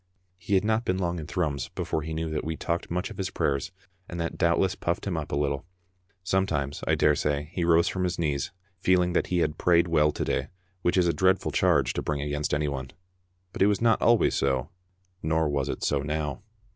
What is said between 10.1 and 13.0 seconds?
to day, which is a dreadful charge to bring against anyone.